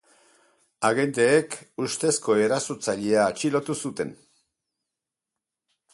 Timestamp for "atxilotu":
3.33-3.79